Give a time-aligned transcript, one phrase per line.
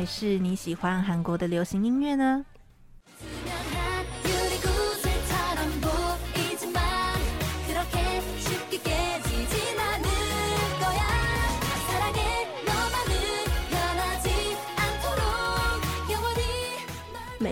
[0.00, 2.46] 还是你喜欢韩国的流行音乐呢？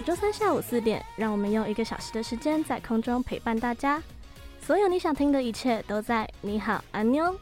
[0.08, 4.02] 周三下午四点，让我们用一个小时的时间在空中陪伴大家。
[4.58, 7.38] 所有你想听的一切都在你好，安妞。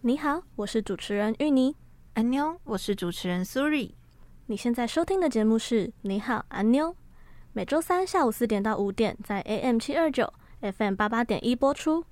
[0.00, 1.76] 你好，我是主持人芋泥。
[2.14, 3.94] 安妞，我是主持人苏瑞。
[4.46, 6.96] 你现在收听的节目是你好，安妞。
[7.52, 12.02] 每周三下午四点到五点，在 AM 七二九 FM 八八点一播出。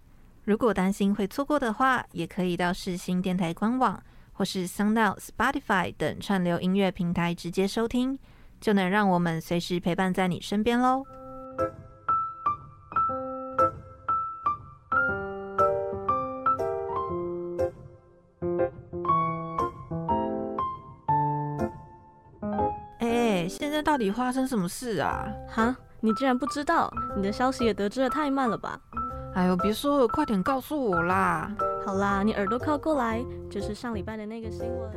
[0.45, 4.03] 如果担心会错过的话，也可以到世新电台官网
[4.39, 8.17] 或是 SoundOut、Spotify 等串流音乐平台直接收听，
[8.61, 11.05] 就能让我们随时陪伴在你身边喽。
[23.48, 25.27] 现在到底发生什么事啊？
[25.48, 26.92] 哈，你竟然不知道？
[27.16, 28.78] 你的消息也得知的太慢了吧？
[29.34, 31.50] 哎呦，别说了，快点告诉我啦！
[31.84, 34.91] 好啦，你耳朵靠过来，就是上礼拜的那个新闻。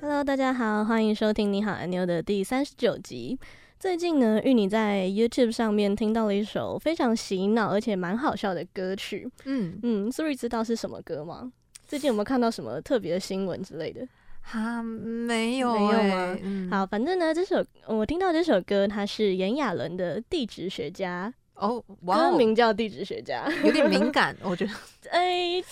[0.00, 3.38] Hello，大家好，欢迎收听《你好，安妞》的第三十九集。
[3.78, 9.30] 最近呢，玉你在 YouTube 上面听到了一首非常洗脑而且蛮好笑的歌曲。
[9.44, 11.52] 嗯嗯，Suri 知道是什么歌吗？
[11.86, 14.06] 最近有没有看到什么特别的新闻之类的？
[14.50, 16.38] 哈，没有、欸，没有吗？
[16.42, 21.32] 嗯、好，反正呢，这首我听到这首歌，它是炎亚纶的《地质学家》
[21.62, 24.72] 哦，歌名叫《地质学家》， 有点敏 感，我觉得。
[25.10, 25.62] 哎，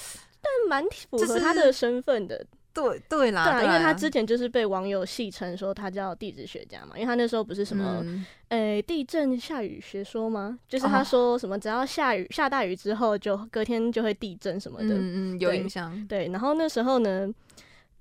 [0.42, 2.44] 但蛮符合他的身份的。
[2.74, 10.58] 对对啦，对啊，因为他之前就是被网友戏称说他叫地质学家嘛，因为他那时候不是什么，嗯、诶，地震下雨学说吗？
[10.68, 16.06] 就是他说什么只要下雨、哦、下大雨之后，就隔天就会地震什么的，嗯嗯，有印象。
[16.06, 17.26] 对，然后那时候呢，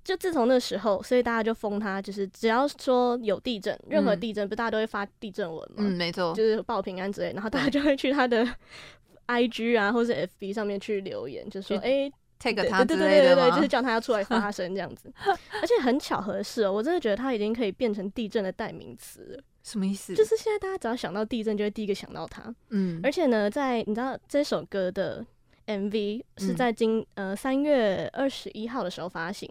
[0.06, 8.48] 就自从那时候，所以大家就封他，就是只要说有地震，任何地震，不大家都会发地震文嘛，嗯，没错，就是报平安之类，然后大家就会去他的
[9.28, 12.10] IG 啊，或是 FB 上面去留言，就说哎。
[12.38, 19.44] take 他对对对对对，就是叫他要出来发 声这样子，而且很巧合的是哦，我真的觉得他已经可以变成地震的代名词了。
[19.64, 20.14] 什么意思？
[20.14, 22.54] 就是现在大家只要想到地震，就会第一个想到他。
[22.72, 25.26] 嗯，而且呢，在你知道这首歌的
[25.68, 29.50] MV 是在今呃三月二十一号的时候发行，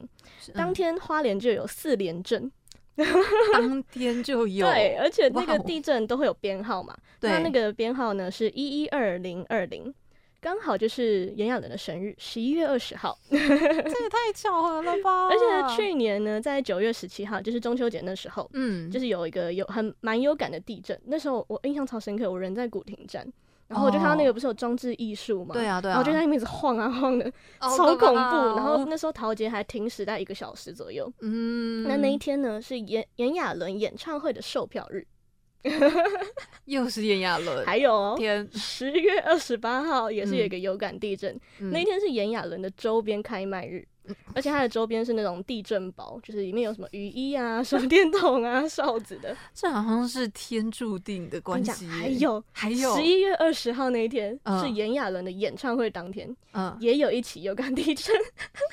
[0.54, 2.50] 当天花莲就有四连震
[3.52, 9.92] 当天就有对，而且那个地震都会有编号嘛，那那个编号呢是一一二零二零。
[10.40, 15.28] 刚好就是炎亚纶的生日，十一月二十号， 这也太巧合了吧！
[15.28, 21.00] 而且去年呢，在九月十七号，就是中秋节那时候，嗯，就是有一个有很蛮有感的地震。
[21.06, 23.26] 那时候我印象超深刻，我人在古亭站，
[23.68, 27.30] 然后我就看到那个不是有装置艺术嘛，对啊对啊，然后就在那边一直晃啊晃的，
[27.60, 28.14] 超恐怖。
[28.56, 28.84] 然后？
[28.86, 32.18] 那时候陶杰还停驶在一个小时左右，嗯，那那一。
[32.24, 35.06] 天呢是炎炎亚纶演唱会的售票日。
[36.64, 43.86] 又是炎亚纶，还有哦，天，十月二十八号也是有一个有感地震，嗯、那一天是炎亚纶的周边开卖日，嗯、
[44.34, 51.86] 而且它的周边是那种地震包，就是里面有什么雨衣啊、 手电筒啊、 哨子的，这好像是天注定的关系。
[51.86, 58.14] 还有，还有，十一月二十号那一天、嗯、是炎亚纶的演唱会当天，嗯，也有一起有感地震，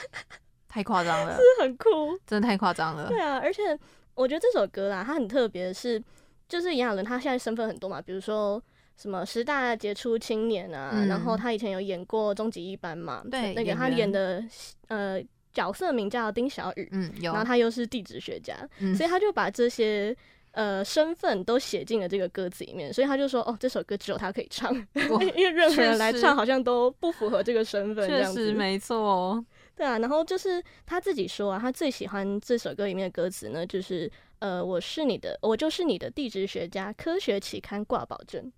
[0.68, 1.89] 太夸张了，是，是很酷，
[2.25, 3.07] 真的太夸张了。
[3.07, 3.77] 对啊，而且
[4.13, 6.01] 我觉得这首歌啦，它很特别的是。
[6.50, 8.62] 就是炎亚纶，他现在身份很多嘛，比如说
[9.01, 14.44] 什么十大杰出青年啊，嗯、然后他以前有演过终极一班嘛，对，那个他演的
[14.89, 15.19] 呃
[15.51, 20.15] 角色名叫丁小雨，嗯，有，然后他又是地质学家，嗯、所以他就把这些
[20.51, 28.53] 呃身份都写进了这个歌词里面，所以他就说哦，这首歌只有他可以唱， 因为任何人来唱好像都不符合这个身份，这样子，确实。
[28.53, 29.44] 没错，
[29.75, 34.12] 对啊，然后就是他自己说啊，他最喜欢这首歌里面的歌词呢，就是。
[34.42, 38.51] 呃，我是你的，我就是你的地质学家，科学期刊挂保证，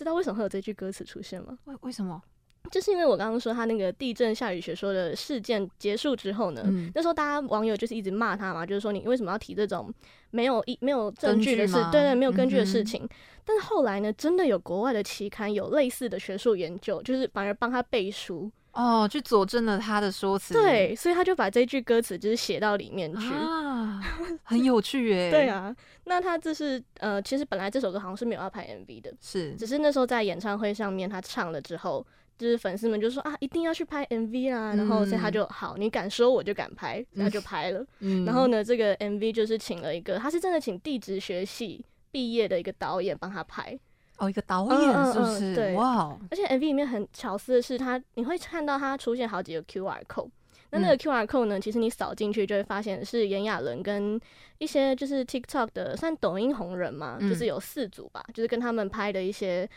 [0.00, 1.58] 知道为什么会有这句歌词出现吗？
[1.64, 2.22] 为为什么？
[2.70, 9.92] 就是因为我刚刚说他那个地震下雨学说的事件结束之后呢，嗯、那时候大家网友就是一直骂他嘛，就是说你为什么要提这种
[10.30, 11.74] 没有一没有证据的事？
[11.92, 13.02] 对对，没有根据的事情。
[13.04, 13.08] 嗯、
[13.44, 20.54] 但是后来呢，真的有国外的期刊有类似的学术研究，就是反而帮他背书哦，去佐证了他的说辞。
[20.54, 24.00] 对，所以他就把这句歌词就是写到里面去啊，
[24.44, 25.30] 很有趣耶。
[25.30, 25.74] 对啊，
[26.04, 32.06] 那他这是呃，其实本来这首歌好像是没有要拍 MV 的，是，只是那时候在演唱会上面他唱了之后。
[32.38, 37.84] 就是粉丝们就说啊，一定要去拍 MV 啦，然后所以他就好，你敢说我就敢拍，他就拍了。
[37.98, 43.78] 嗯、然后呢，这个 MV 就是请了一个，他是真的请地质学系毕业的一个导演帮他拍。
[44.20, 45.50] 哦，一个导演是不是？
[45.50, 46.18] 嗯嗯嗯、对，哇！
[46.30, 50.30] 而且 MV 里面很巧思的是，他你会看到他出现好几个 QR code。
[50.70, 54.20] 那那个 QR code 呢，其实你扫进去就会发现是炎亚纶跟
[54.58, 59.68] 一些就是 TikTok 的算抖音红人嘛，嗯、就是有四组吧，就是跟他们拍的一些。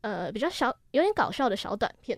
[0.00, 2.16] 呃，比较小，有点搞笑的小短片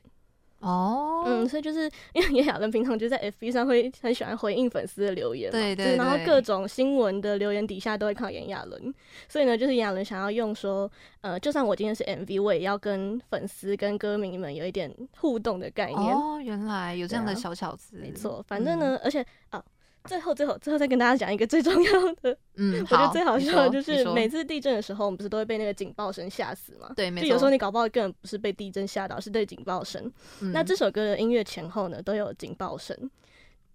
[0.61, 8.95] 哦，嗯，所以就是因为炎亚纶平常就在 FB 上会很喜欢回应粉丝的留言嘛，对对，对，然后各种新闻的留言底下都会看到炎亚纶，
[9.29, 10.91] 所以呢，就是炎亚纶想要用说，
[11.23, 16.15] 呃，就算我今天是 MV，我也要跟粉丝跟歌迷们有一点互动的概念。
[16.15, 19.65] 哦，原来有这样的小巧思，没错，反正呢，嗯、而且啊。
[20.05, 22.37] 最后，最后，最后再跟大家讲一个最重要的。
[22.57, 26.93] 嗯， 我觉得最好笑的就是每次地震的时候，我们不是都会被那个警报声吓死吗？
[26.97, 27.27] 对，没错。
[27.27, 30.11] 就有时候你搞不好根本不是被地震吓到，是对警报声。
[30.41, 32.97] 嗯、那这首歌的音乐前后呢，都有警报声。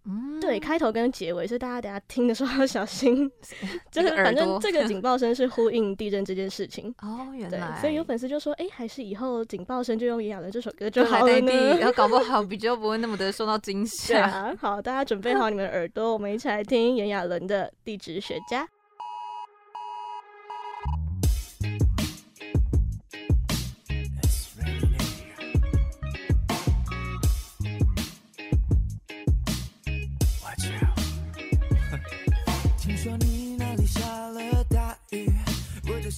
[0.08, 3.30] 嗯，对，开头跟结尾，所以大家等下听的时候要小心。
[3.92, 6.94] 就是反正这个 警报声是呼应地震这件事情。
[7.02, 7.80] 哦，原来。
[7.82, 14.24] 所以有粉丝就说：“哎、欸，还是以后警报声就用炎亚纶这首歌就好了呢。”然后搞不好比较不会那么的受到惊吓。
[14.26, 18.64] 啊，好，大家准备好你们的耳朵，我们一起来听炎亚纶的《地质学家》。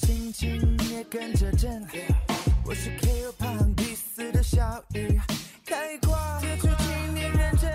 [0.07, 1.86] 心情也跟着震。
[2.63, 5.19] 我是 K O p 第四的小鱼，
[5.65, 7.69] 开挂，结局请你认真。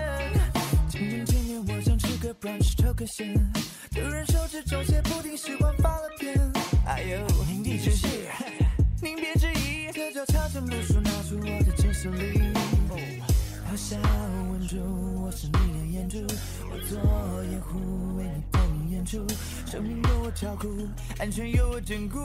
[0.89, 3.53] 今天见面，我想吃个 brunch，抽个烟。
[3.91, 6.35] 突然手指皱些不停，时光发了癫。
[6.87, 8.07] 哎呦，您的确是，
[8.99, 9.91] 您别质疑。
[9.91, 12.41] 可就悄悄露出，拿出我的真实力。
[13.63, 14.01] 好想
[14.51, 14.77] 稳住，
[15.21, 15.82] 我是你的。
[19.73, 20.67] 生命由我照顾，
[21.17, 22.19] 安全由我眷顾。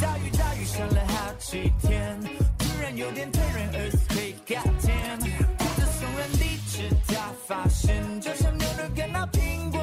[0.00, 2.16] 大雨大雨下了好几天，
[2.56, 5.18] 突然有点突然 earthquake God damn，
[5.58, 9.80] 兔子松软地质大发现，就像牛顿看到苹果，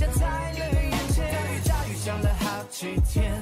[0.00, 1.30] 它在了眼前。
[1.30, 3.32] 大雨大雨下了好几天，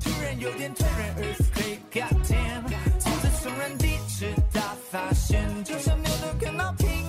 [0.00, 2.62] 突然有点突然 earthquake God damn，
[2.98, 7.03] 兔子松软地质大发现，就像牛顿看到苹，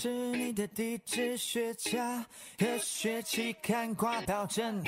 [0.00, 2.24] 是你的地质学家，
[2.56, 4.80] 和学期刊挂保证。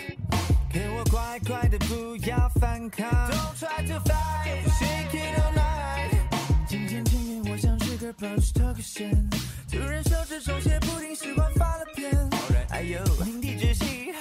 [0.73, 3.11] 给我乖乖的，不要反抗。
[3.29, 6.13] Don't try to fight, shake it all night。
[6.69, 9.11] 今天前面我像是个 punch 脱个线，
[9.69, 12.17] 突然手指中写不停时光发了癫。
[12.69, 14.15] 哎呦，您的仔细，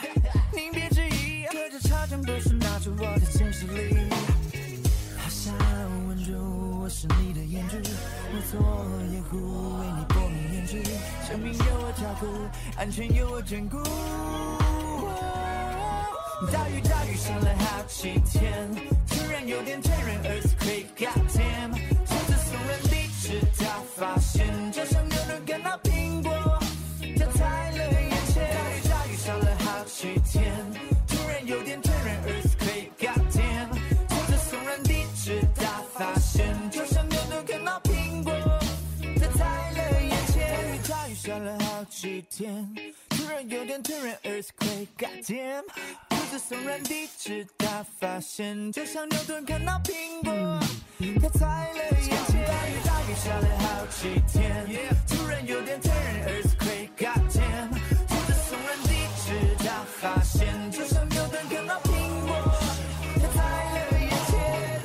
[0.51, 3.95] 您别质疑，隔着超声波是拿出我的真实力。
[5.19, 5.53] 好想
[6.07, 8.59] 稳住，我是你的眼珠，我做
[9.13, 9.37] 掩护，
[9.77, 10.03] 为你
[10.69, 12.27] 生命由我照顾，
[12.77, 13.79] 安全由我眷顾。
[16.51, 18.69] 大雨大雨下了好几天，
[19.07, 21.73] 突然有点突然 earthquake God damn，
[22.05, 24.45] 车子松软地质大发现，
[42.01, 42.73] 几天，
[43.09, 45.65] 突然有点突然 earthquake God damn。
[46.31, 50.31] 这松软地质大发现，就像牛顿看到苹果，
[51.21, 52.47] 他在了眼前。
[52.47, 54.65] 大雨大雨下了好几天，
[55.09, 57.69] 突然有点突然 earthquake God damn。
[58.07, 61.89] 这松软地质大发现，就像牛顿看到苹
[62.25, 62.55] 果，
[63.15, 63.41] 它在
[63.91, 64.81] 了眼前。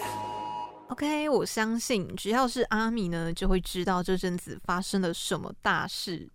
[0.88, 6.28] OK，我相信只要是阿米呢，就会知道这阵子发生了什么大事。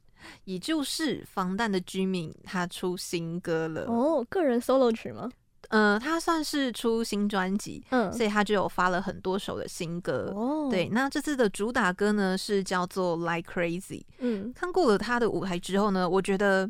[0.45, 5.29] 也就是防弹的居民，他出新歌了哦，个人 solo 曲吗？
[5.69, 10.67] 呃，他算是出新专辑，嗯，所以他就有发了很多首的新歌哦。
[10.71, 13.99] 对，那这次的主打歌呢是叫做《Like Crazy》。
[14.17, 16.67] 嗯，看过了他的舞台之后呢，我觉得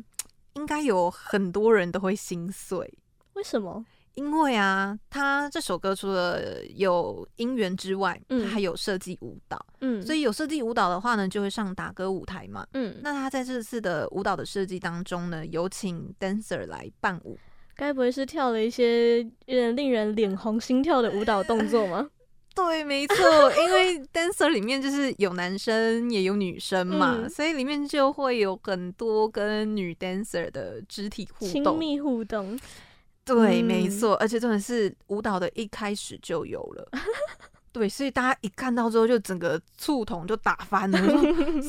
[0.54, 2.92] 应该有很多人都会心碎。
[3.34, 3.82] 为什么？
[4.20, 17.38] 因为啊，他这首歌除了有音源之外，嗯，他还有设计舞蹈，嗯，所以有设计舞蹈的话呢，就会上打歌舞台嘛，嗯，那他在这次的舞蹈的设计当中呢，有请 dancer 来伴舞，
[17.74, 22.10] 该不会是跳了一些令人脸红心跳的舞蹈动作吗？
[22.54, 23.16] 对，没错，
[23.56, 32.58] 因为 dancer 里面就是有男生也有女生嘛，嗯，所以里面就会有很多跟女 dancer 的肢体互动、亲密互动。
[33.24, 36.88] 对，没错，而且真的是舞蹈的一开始就有了，
[37.72, 41.62] 对，所以大家一看到之后就整个醋桶就打翻了，说 什么 Jimmy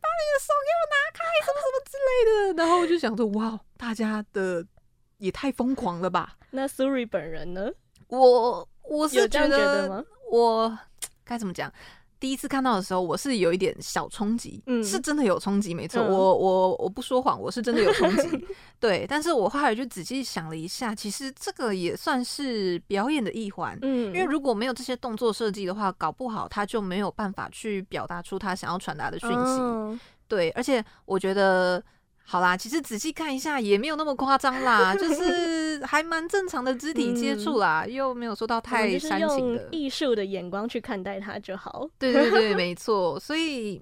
[0.00, 4.64] 把你的手给我拿开，什么什么之类的，然后我就想说，哇，大家的
[5.18, 6.36] 也太疯狂了吧？
[6.50, 7.70] 那 Suri 本人呢？
[8.08, 10.78] 我我是觉得，我
[11.24, 11.70] 该怎么讲？
[12.20, 18.46] 第一次看到的时候，我是有一点小冲击，嗯，是真的有冲击，没错，嗯，我我我不说谎，我是真的有冲击，
[18.80, 19.06] 对。
[19.08, 30.50] 但是我后来就仔细想了一下，其实这个也算是表演的一环，嗯，因为如果没有这些动作设计的话，搞不好他就没有办法去表达出他想要传达的讯息，哦，对。
[30.50, 31.82] 而且我觉得。
[32.30, 39.68] 好啦，其实仔细看一下也没有那么夸张啦，就 是还蛮正常的肢体接触啦，嗯，又没有说到太煽情的。
[39.72, 41.88] 艺术的眼光去看待它就好。
[41.98, 43.18] 对对对，没 错。
[43.18, 43.80] 所以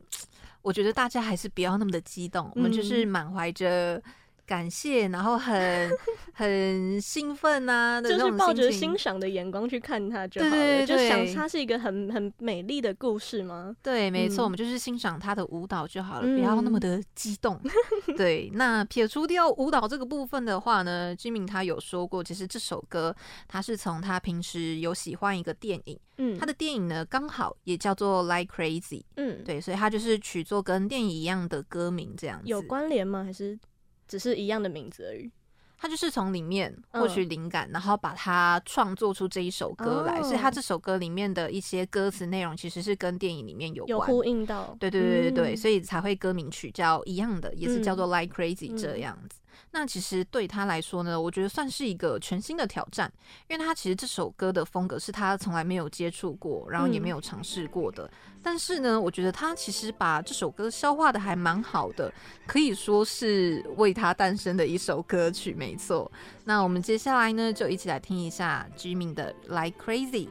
[0.62, 4.00] 我觉得大家还是不要那么的激动，嗯，我们就是满怀着。
[4.46, 5.90] 感谢，然后很
[6.32, 13.74] 很兴奋呐、啊，就是抱着欣赏的眼光去看它就好了，就想它是一个很很美丽的故事吗？
[13.82, 17.60] 对，没错，嗯、我们就是欣赏他的舞蹈就好了，嗯、不要那么的激动。
[18.16, 23.14] 对，那撇除掉舞蹈这个部分的话呢，Jimin 他有说过，其实这首歌
[23.48, 33.24] 他是从他平时有喜欢一个电影，嗯，他的电影呢刚好也叫做 Like Crazy，嗯，对，所以他就是取作跟电影一样的歌名，这样子有关联吗？
[33.24, 33.58] 还是？
[34.06, 35.30] 只是一样的名字而已，
[35.78, 49.38] 他就是从里面获取灵感，嗯，然后把它创作出这一首歌来，哦，所以他这首歌里面的一些歌词内容其实是跟电影里面有关，有呼应到，对对对对对，嗯，所以才会歌名取叫一样的，也是叫做 Like Crazy 这样子。
[49.78, 53.12] 那其实对他来说呢，我觉得算是一个全新的挑战，
[53.46, 58.10] 因为他其实这首歌的风格是他从来没有接触过，然后也没有尝试过的，
[58.42, 62.10] 但是呢，我觉得他其实把这首歌消化的还蛮好的，
[62.46, 66.10] 可以说是为他诞生的一首歌曲，没错。
[66.42, 70.30] 那我们接下来呢，就一起来听一下 Jimmy 的 Like Crazy。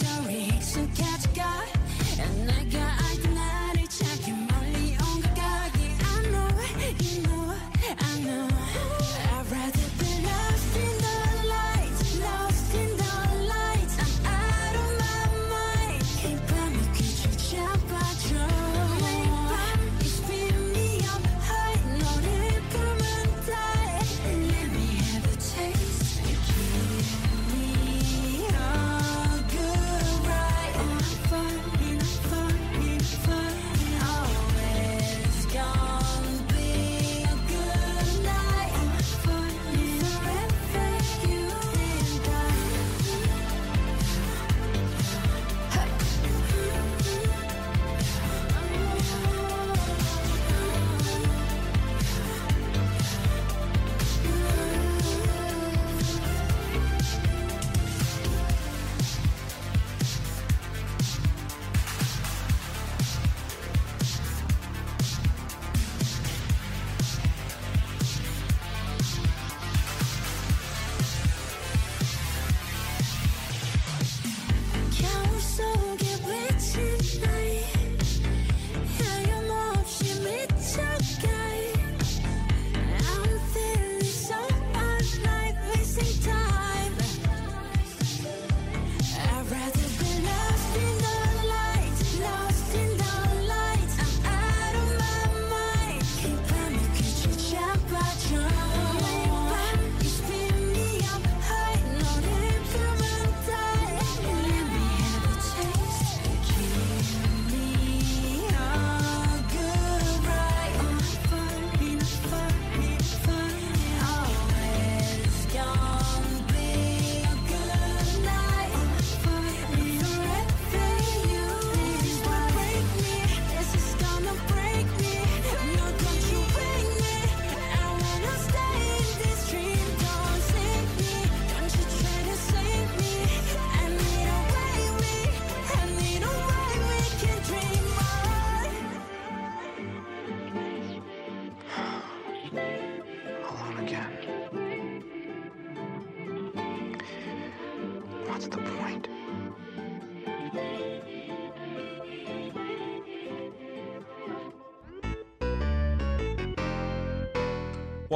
[0.71, 1.67] So catch God,
[2.17, 3.00] and I got.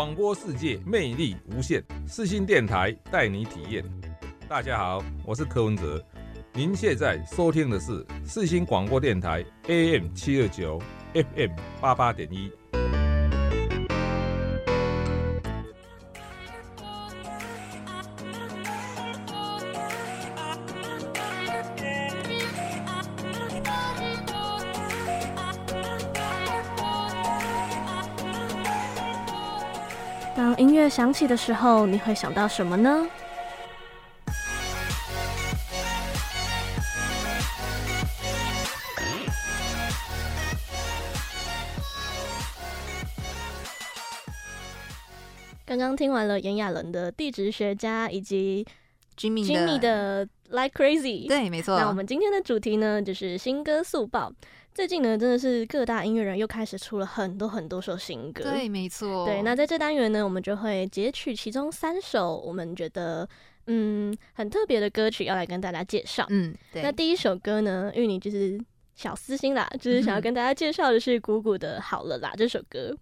[0.06, 3.84] 广播世界魅力无限，四新电台带你体验。
[4.48, 6.00] 大家好，我是柯文哲。
[6.54, 10.80] 您现在收听的是四新广播电台 AM 七二九
[11.16, 12.52] FM 八八点一。
[30.86, 33.08] 乐响起的时候，你会想到什么呢？
[45.65, 48.63] 刚刚听完了炎亚纶的地质学家以及
[49.18, 51.80] Jimmy 的 Like Crazy，对，没错。
[51.80, 54.32] 那我们今天的主题呢，就是新歌速报。
[54.75, 58.44] 最近呢，真的是各大音乐人又开始出了很多很多首新歌。
[58.44, 59.25] 对，没错。
[59.25, 63.25] 对，那在这单元呢，我们就会截取其中三首我们觉得
[63.67, 66.25] 嗯很特别的歌曲，要来跟大家介绍。
[66.29, 66.82] 嗯，对。
[66.82, 68.60] 那第一首歌呢，因为你就是
[68.96, 72.94] 小私心啦，就是想要跟大家介绍的是鼓鼓的《好了啦》这首歌。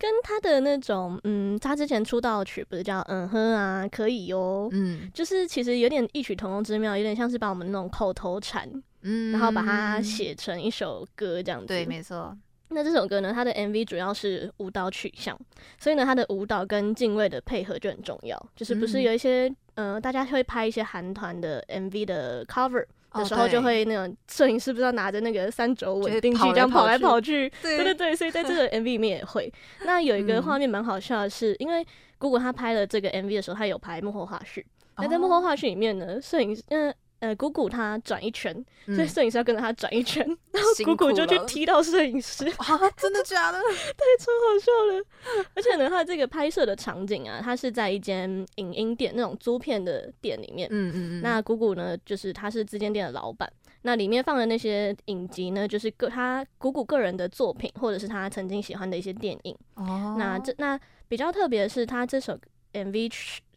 [0.00, 8.66] 跟他的那种，嗯，他之前出道曲不是叫嗯哼啊，可以哟，嗯，就是其实有点异曲同工之妙，有点像是把我们那种口头禅，
[9.02, 11.66] 嗯，然后把它写成一首歌这样子。
[11.66, 12.34] 对，没错。
[12.70, 15.38] 那这首歌呢，它的 MV 主要是舞蹈取向，
[15.78, 18.48] 所以呢，它的舞蹈跟敬畏的配合就很重要。
[18.56, 22.86] 就是不是有一些，嗯、呃，大家会拍一些韩团的 MV 的 cover。
[23.14, 29.52] 的时候就会那种摄影师不知道拿着那个三轴稳定器这样跑来跑去， 对对对，所以在这个 MV 里面也会。
[29.84, 31.84] 那有一个画面蛮好笑的是，因为
[32.18, 34.64] 姑姑她拍了这个 MV 的时候，她有拍幕后花絮。
[34.96, 36.88] 那在幕后花絮里面呢，摄影嗯。
[36.88, 36.94] 呃，
[37.36, 38.52] 鼓鼓他转一圈，
[38.86, 42.46] 所以摄影师要跟着他转一圈，嗯、然后鼓鼓就去踢到摄影师。
[42.56, 43.58] 啊，真的假的？
[43.62, 45.44] 对，超好笑的。
[45.54, 50.66] 而且呢，他这个拍摄的场景啊，他是在一间影音店那种租片的店里面。
[50.70, 51.22] 嗯嗯嗯。
[51.22, 53.50] 那鼓鼓呢，就是他是这间店的老板。
[53.82, 59.56] 那里面放的那些影集呢，就是个他鼓鼓个人的作品，或者是他曾经喜欢的一些电影。
[59.74, 60.16] 哦。
[60.18, 62.38] 那这那比较特别的是，他这首
[62.72, 63.12] MV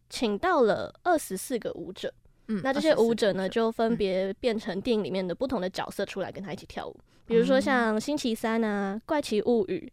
[0.10, 2.14] 请到了二十四个舞者。
[2.48, 9.92] 嗯，那这些舞者呢，就分别变成电影里面的不同的角色出来跟他一起跳舞，嗯、比如说像星期三啊、怪奇物语、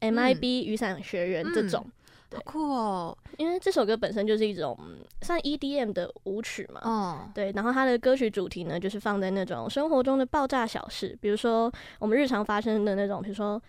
[0.00, 1.84] MIB 雨伞学员这种，
[2.32, 3.18] 好酷哦！
[3.36, 4.78] 因为这首歌本身就是一种
[5.22, 13.60] 算 EDM 的舞曲嘛，哦，对，然后它的歌曲主题呢，就是放在那种生活中的爆炸小事，比如说我们日常发生的那种，比如说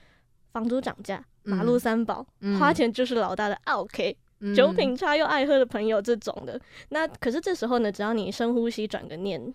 [0.52, 4.18] 房租涨价、马路三宝、嗯、花钱就是老大的 OK。
[4.56, 9.54] 酒品差又爱喝的朋友，这种的，那可是这时候呢，只要你深呼吸，转个念，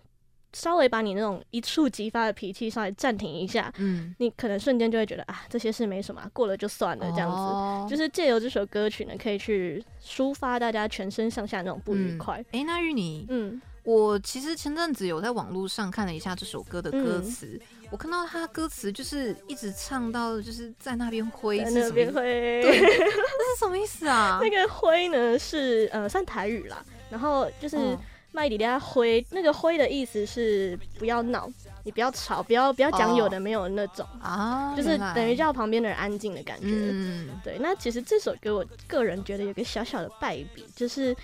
[0.53, 12.35] 稍微把你那种一触即发的脾气稍微暂停一下，嗯，你可能瞬间就会觉得啊，这些事没什么，过了就算了，这样子，哦、就是借由这首歌曲呢，可以去抒发大家全身上下那种不愉快。
[12.51, 13.61] 哎、嗯欸，那玉你，嗯。
[13.83, 24.37] 我其实前阵子有在网络上看了一下这首歌的歌词，嗯、我看到他歌词就是一直唱到就是在那边挥，在那边挥，对，这是什么意思啊？
[24.43, 27.97] 那个挥呢是呃算台语啦，然后就是
[28.31, 31.51] 麦迪亚挥，那个挥的意思是不要闹，
[31.83, 36.67] 你不要吵，不要不要讲有的没有的那种啊，就是等于叫旁边的人安静的感觉。
[36.67, 37.57] 嗯，对。
[37.59, 41.17] 那其实这首歌我个人觉得有个小小的败笔，就是。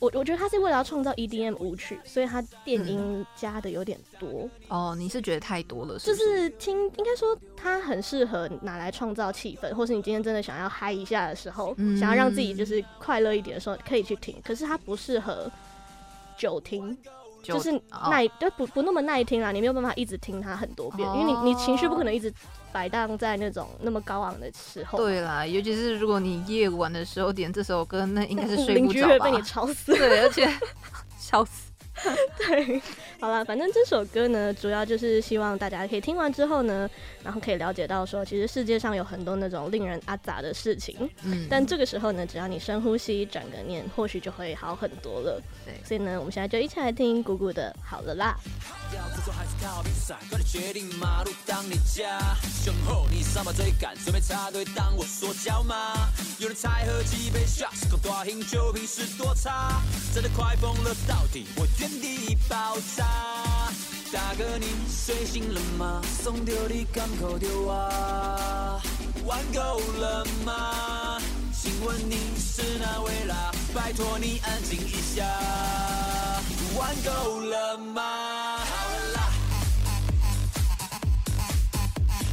[0.00, 4.28] 我我觉得他是为了要创造 EDM 舞曲，所以他电音加的有点多。
[4.30, 6.16] 嗯、哦，你是觉得太多了是是？
[6.16, 14.34] 就是听，应该说它很适合拿来创造气氛，或是你今天真的想要嗨一下的时候，嗯、想要让自己就是快乐一点的时候，可以去听。
[14.42, 15.50] 可是它不适合
[16.38, 16.96] 久听，
[17.42, 17.72] 就，就是
[18.08, 19.52] 耐，就、哦、不不那么耐听啦。
[19.52, 22.32] 你没有办法一直听它很多遍，哦、因为你你情绪不可能一直。
[22.72, 28.92] 摆荡在那种那么高昂的时候，对啦，尤其是如果你夜晚的时候点这首歌，那应该是 睡不着吧？
[28.92, 29.92] 邻居会被你吵死。
[29.92, 30.48] 对，而且
[31.18, 31.69] 笑死。
[32.38, 32.82] 对，
[33.20, 36.88] 好了，反正这首歌呢，主要就是希望大家可以听完之后呢，
[37.22, 41.08] 然后可以了解到说，其实世界上有很多那种令人阿杂的事情。
[41.24, 41.46] 嗯。
[41.50, 45.42] 但这个时候呢，只要你深呼吸，转个念，或许就会好很多了。
[45.64, 45.74] 对。
[45.84, 48.34] 所以呢，我们现在就一起来听姑姑的《好了啦》。
[62.00, 63.04] 地爆炸，
[64.12, 66.02] 大哥你睡醒了吗？
[66.22, 68.80] 送掉你敢扣掉啊？
[69.24, 71.18] 玩够了吗？
[71.52, 73.50] 请问你是哪位啦？
[73.74, 75.24] 拜托你安静一下。
[76.78, 78.02] 玩够了吗？
[78.58, 79.20] 好了啦，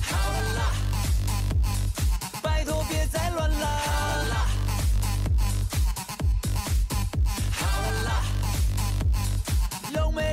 [0.02, 0.62] 好了啦，
[2.42, 3.50] 拜托别再乱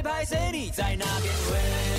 [0.05, 0.51] 拍谁？
[0.53, 1.35] 你在那边？
[1.51, 1.94] 喂。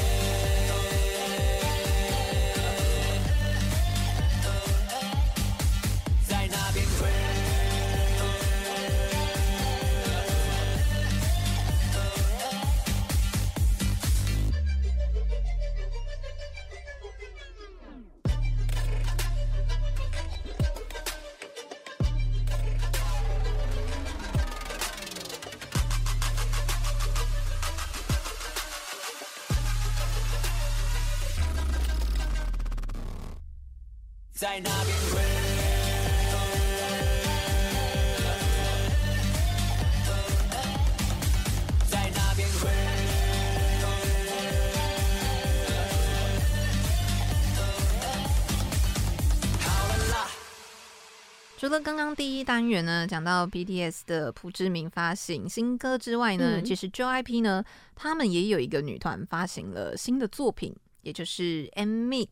[51.86, 62.28] 刚刚第一单元呢，讲到 BTS 的朴智明发行新歌之外呢，嗯、其实 JYP 呢，他们也有一个女团发行了新的作品，也就是 M-MIX。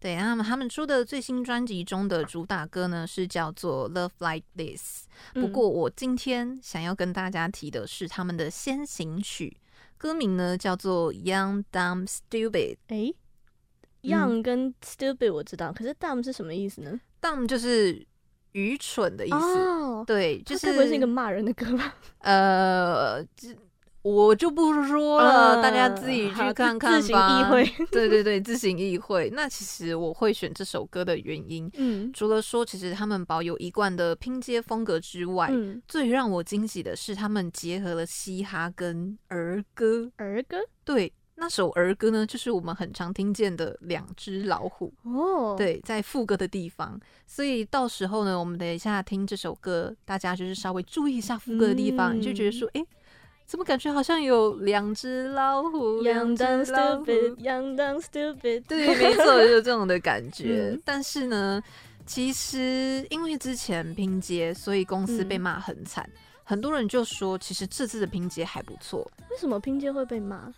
[0.00, 5.06] 对，那么他们出的最新专辑中的主打歌呢，是叫做 Love Like This。
[5.34, 9.56] 不过我今天想要跟大家提的是他们的先行曲，
[9.96, 12.78] 歌名呢叫做 Young Dumb Stupid。
[12.88, 13.14] 哎
[14.02, 18.04] ，Young 跟 Stupid 我知道，嗯、可是 Dumb 是什么意思呢？Dumb 就是。
[18.54, 21.94] 愚蠢的意思，oh, 对，就是会不会是一个骂人的歌吧？
[22.20, 23.24] 呃，
[24.02, 27.00] 我就不说了，uh, 大家自己去看看吧。
[27.00, 29.28] 自行意会，对对对，自行意会。
[29.30, 40.10] 那其实我会选这首歌的原因，嗯，除了说其实他们保有一贯的拼接风格之外，嗯，最让我惊喜的是他们结合了嘻哈跟儿歌。
[40.18, 41.12] 儿歌，对。
[41.36, 46.98] 那首儿歌呢，就是我们很常听见的《两只老虎》哦，对，在副歌的地方。
[47.26, 52.86] 所以到时候呢，我们等一下听这首歌，大家就是稍微注意一下副歌的地方，嗯、你就觉得说，哎、欸，
[53.44, 58.62] 怎么感觉好像有两只老虎？Young dumb stupid, young dumb stupid。
[58.68, 60.70] 对，没错，就是这种的感 觉。
[60.72, 61.60] 嗯、但是呢，
[62.06, 66.08] 其实因为之前拼接，所以公司被骂很惨。
[66.14, 69.10] 嗯、很多人就说，其实这次的拼接还不错。
[69.30, 70.54] 为什么拼接会被骂？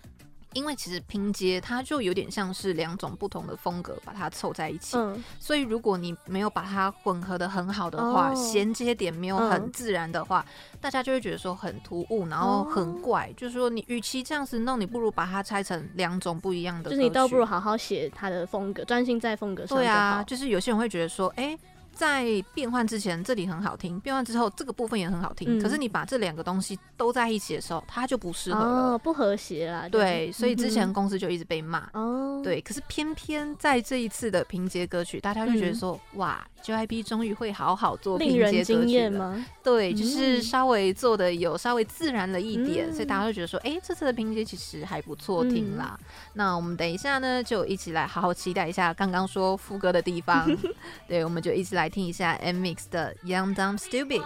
[0.52, 13.28] 因为其实拼接它就有点像是两种不同的风格把它凑在一起，嗯、所以如果你没有把它混合的很好的话，衔、哦、接点没有很自然的话，嗯、大家就会觉得说很突兀，然后很怪。
[13.30, 16.90] 哦、就是说你与其这样子弄，你不如把它拆成两种不一样的。
[16.90, 19.76] 就是你倒不如好好写它的风格，专心在风格上。
[19.76, 21.58] 对啊，就是有些人会觉得说，哎、欸。
[21.96, 25.58] 在变换之前，这里很好听；变换之后，这个部分也很好听。
[25.58, 29.88] 嗯、可是你把这两个东西都在一起的时候，它就不适合了，哦、不和谐啦。
[29.88, 31.80] 对，所以之前公司就一直被骂。
[31.94, 32.60] 哦、嗯，对。
[32.60, 39.10] 可是偏偏在这一次的拼接歌曲，大家就觉得说，嗯、哇，JYP 终于会好好做拼接歌曲了。
[39.18, 45.98] 吗对，就是稍微做的有稍微自然了一点，嗯、所以大家就觉得说，哎、欸，这次的拼接其实还不错听啦。
[45.98, 50.46] 嗯、那我们等一下呢，就一起来好好期待一下刚刚说副歌的地方。
[51.08, 51.85] 对，我们就一起来。
[51.85, 54.23] 来听一下 M-MIX 的 Young Dumb Stupid。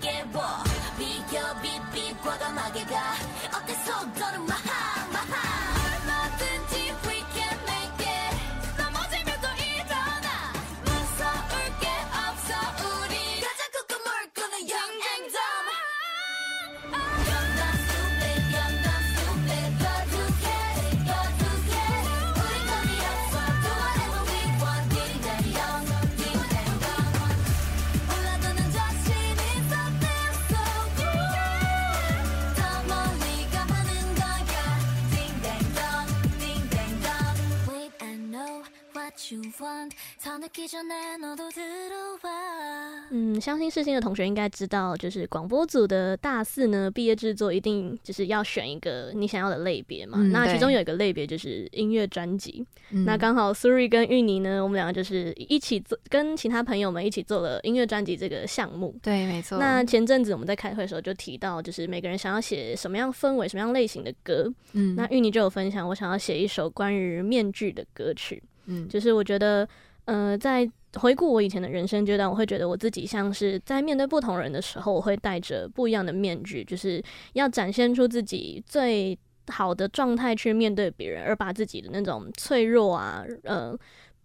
[0.00, 0.62] 깨워.
[0.98, 3.14] 비켜 비 비 과감하게 가.
[3.56, 4.54] 어때 속 더는 마
[43.10, 50.18] 嗯，相信世新的同学应该知道，就是广播组的大四呢，毕业制作一定就是要选一个你想要的类别嘛。
[50.20, 52.64] 嗯、那其中有一个类别就是音乐专辑。
[52.90, 58.94] 嗯、那刚好 Suri 跟芋泥呢，我们两个就是一起做，跟其他朋友们一起做了音乐专辑这个项目。
[59.02, 59.58] 对，没错。
[59.58, 64.52] 那前阵子我们在开会的时候就提到，就是每个人想要写什么样氛围、什么样类型的歌。
[64.72, 68.42] 嗯，那芋泥就有分享，我想要写一首关于面具的歌曲。
[68.66, 69.68] 嗯，就是我觉得。
[70.10, 77.00] 呃，在回顾我以前的人生阶段，我会觉得我自己像是在面对不同人的时候，我会戴着不一样的面具，就是
[77.34, 83.72] 要展现出自己最好的状态去面对别人，而把自己的那种脆弱啊，呃，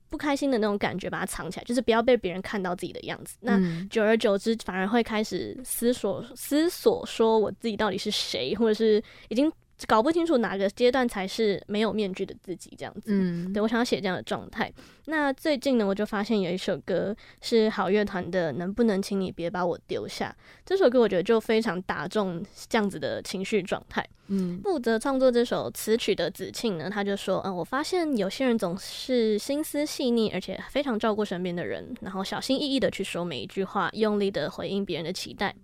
[0.09, 3.37] 不开心的那种感觉把它藏起来，就是不要被别人看到自己的样子。
[3.41, 9.51] 那久而久之，反而会开始思索思索，说我自己到底是谁，或者是已经。
[9.87, 13.07] 搞不清楚哪个阶段才是没有面具的自己，这样子。
[13.07, 14.71] 嗯，对，我想要写这样的状态。
[15.07, 20.35] 那最近呢，我就发现有一首歌是好乐团的《能不能请你别把我丢下》。
[20.65, 24.05] 这首歌我觉得就非常打中这样子的情绪状态。
[24.27, 35.55] 嗯，负责创作这首词曲的子庆呢，他就说：“嗯，我发现有些人总是心思细腻，而且非常照顾身边的人，然后小心翼翼的去说每一句话，用力的回应别人的期待，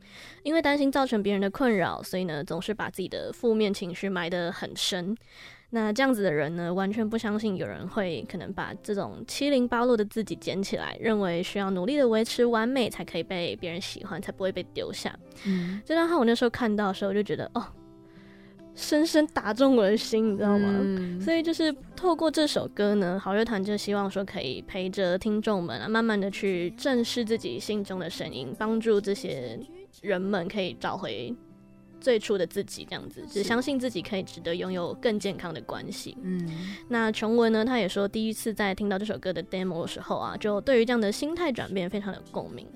[0.44, 5.18] 因为担心造成别人的困扰，所以呢，总是把自己的负面情绪埋得很深。
[5.72, 15.18] 那这样子的人呢，完全不相信有人会可能把这种七零八落的自己捡起来，认为需要努力的维持完美才可以被别人喜欢，才不会被丢下。
[15.46, 17.66] 嗯，这段话我那时候看到的时候，我就觉得哦。”
[18.74, 20.80] 深深打中我的心，你知道吗？
[20.82, 29.60] 嗯、所以就是透过这首歌呢，好乐团就希望说可以陪着听众们啊，慢慢的去正视自己心中的声音，帮助这些
[30.02, 31.36] 人们可以找回
[32.02, 36.18] 最初的自己，这样子，只相信自己可以值得拥有更健康的关系。
[36.22, 36.46] 嗯，
[36.90, 42.68] 那琼文呢，他也说第一次在听到这首歌的 demo 的时候啊，就对于这样的心态转变非常有共鸣。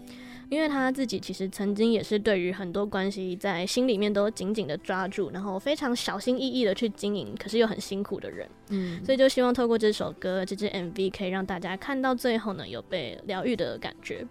[0.47, 8.47] 因为他自己其实曾经也是对于很多关系在心里面都紧紧的抓住，然后非常小心翼翼的去经营，可是又很辛苦的人。
[8.69, 14.23] 嗯，所以就希望透过这首歌、这支 MV，可以让大家看到最后呢，有被疗愈的感觉。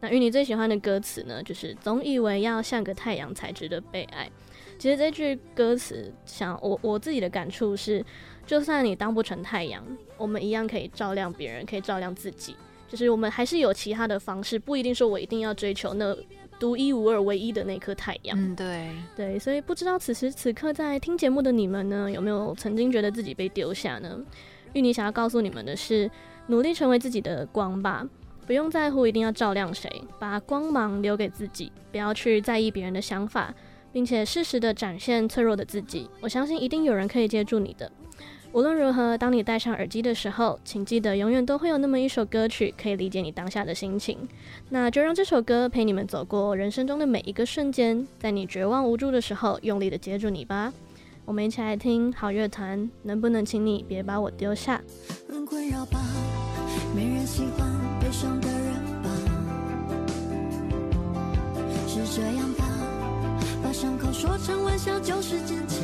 [0.00, 4.30] 那与你最喜欢的歌词呢，就是总以为要像个太阳才值得被爱。
[4.78, 8.04] 其实这句歌词，想我我自己的感触是，
[8.46, 9.82] 就算你当不成太阳，
[10.18, 12.54] 我们一样可以照亮别人，可以照亮自己。
[12.88, 16.16] 就是我们还是有其他的方式，不一定说我一定要追求那
[16.60, 18.38] 独一无二、唯一的那颗太阳。
[18.38, 24.20] 嗯，对对，所以不知道此时此刻在听节目的你们呢，有没有曾经觉得自己被丢下呢？
[24.74, 26.08] 芋泥想要告诉你们的是，
[26.48, 28.06] 努力成为自己的光吧，
[28.46, 33.52] 不用在乎一定要照亮谁，把光芒留给自己，不要去在意别人的想法，
[33.92, 36.08] 并且适时的展现脆弱的自己。
[36.20, 37.90] 我相信一定有人可以接住你的。
[38.52, 44.16] 无论如何，当你戴上耳机的时候，请记得永远都会有那么一首歌曲可以理解你当下的心情。
[44.70, 50.72] 那就让这首歌陪你们走过人生中的每一个瞬间，在你绝望无助的时候，用力的接住你吧。
[51.26, 54.80] 我们一起来听好乐团，能不能请你别把我丢下？
[55.28, 55.98] 很困扰吧，
[56.94, 57.75] 没人喜欢
[62.16, 62.64] 这样吧，
[63.62, 65.78] 把伤口说成玩笑就是坚强。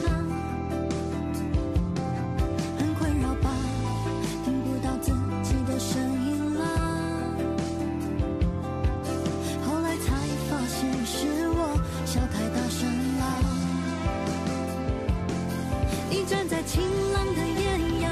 [2.78, 3.50] 很困扰吧，
[4.42, 6.64] 听不到自己的声音了。
[9.66, 10.16] 后来才
[10.48, 13.22] 发现是我笑太大声了。
[16.08, 16.80] 你站在晴
[17.12, 18.10] 朗的艳阳，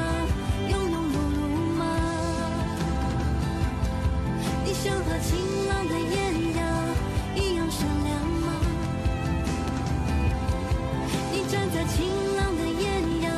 [0.68, 1.40] 庸庸碌碌
[1.78, 1.82] 吗？
[4.62, 5.30] 你像和晴
[5.70, 6.19] 朗的夜。
[11.92, 13.32] 晴朗的艳阳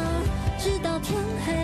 [0.58, 1.61] 直到天黑。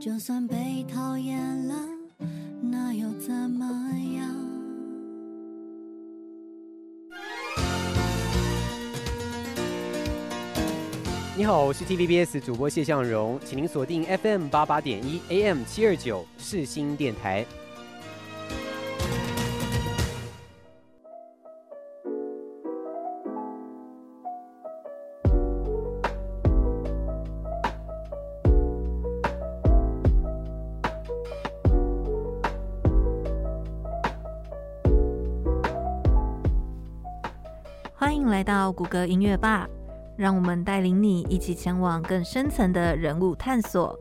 [0.00, 1.74] 就算被讨厌了，
[2.62, 3.66] 那又怎么
[4.16, 4.34] 样？
[11.36, 17.44] 你好，我是 TVBS 主播谢向荣，请您锁定 FM 八八点一 AM 七二九世新电台。
[38.80, 39.68] 谷歌音乐吧，
[40.16, 43.94] 让我们带领你一起前往更深层的人物探索。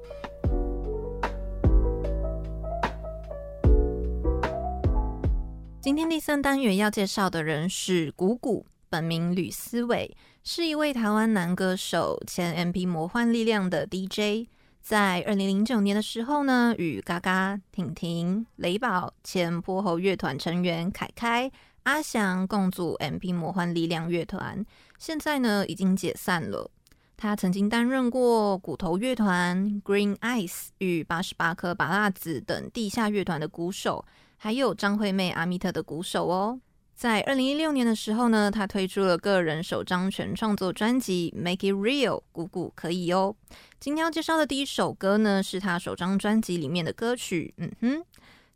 [5.82, 10.16] 今天第三单元要介绍的人是谷谷，本名吕思伟，
[10.46, 14.48] 是一位台湾男歌手，前 MP 魔幻力量的 DJ。
[14.82, 21.52] 在二零零九年的时候呢，与嘎嘎、婷婷、雷宝、前泼猴乐团成员凯凯。
[21.90, 24.64] 阿翔共组 MP 魔幻力量乐团，
[25.00, 26.70] 现在呢已经解散了。
[27.18, 34.06] 他曾经担任过骨头乐团、Green Ice 与八十八颗芭乐籽等地下乐团的鼓手，
[34.38, 36.62] 还有张惠妹阿密特的鼓手哦。
[36.94, 43.36] 在二零一六年的时候呢，他推出了个人首张全创作专辑《Make It Real》，鼓鼓可以哦。
[43.80, 48.04] 今天要介绍的第一首歌呢，是他首张专辑里面的歌曲，嗯哼。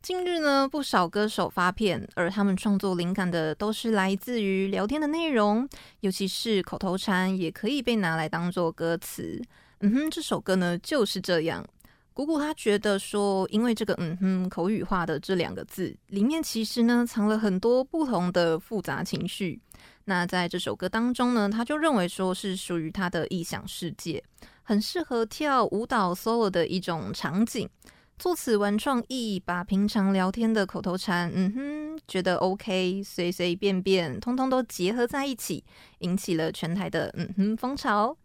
[0.03, 5.65] 近日呢，不少歌手发片，而他们创作灵感的都是来自于聊天的内容，
[6.01, 9.41] 尤其是口头禅，也可以被拿来当做歌词。
[9.79, 11.65] 嗯哼，这首歌呢就是这样。
[12.11, 19.61] 谷谷他觉得说，因为这个嗯哼口语化的这两个字里面，其实呢藏了很多不同的复杂情绪。
[20.03, 24.21] 那在这首歌当中呢，他就认为说是属于他的臆想世界，
[24.63, 27.69] 很适合跳舞蹈 solo 的一种场景。
[28.19, 35.63] 作词玩创意，把平常聊天的口头禅，嗯哼，觉得 OK，随随便便，通通都结合在一起，
[35.99, 38.15] 引起了全台的嗯哼风潮。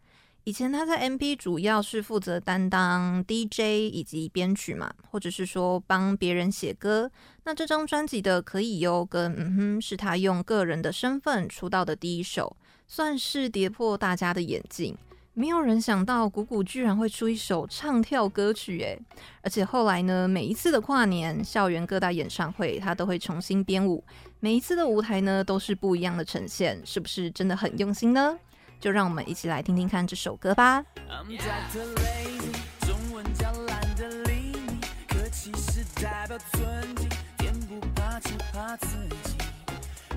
[0.45, 7.11] 以前他在 MP 主要是负责担当 DJ 以及编曲嘛，或者是说帮别人写歌。
[7.43, 12.55] 那这张专辑的可以哟跟嗯哼，是他用个人的身份出道的第一首，
[12.87, 14.95] 算是跌破大家的眼镜。
[15.33, 18.99] 没有人想到谷谷居然会出一首唱跳歌曲诶，
[19.41, 24.03] 而且后来呢，每一次的跨年、校园各大演唱会，他都会重新编舞，
[24.41, 28.37] 每一次的舞台呢都是不一样的呈现，是不是真的很用心呢？
[28.81, 30.83] 就让我们一起来听听看这首歌吧。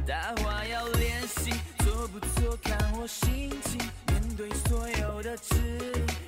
[0.05, 3.81] 大话要练习，做不做看我心情
[4.37, 5.55] 对所有的吃，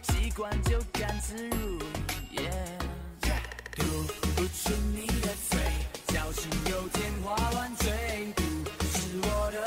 [0.02, 1.78] 习惯就甘之如
[2.34, 2.50] 飴。
[3.22, 3.38] Yeah.
[3.76, 3.82] 吐
[4.36, 5.58] 不出你的嘴，
[6.08, 8.34] 小心有天花乱坠。
[8.36, 9.63] 不是我的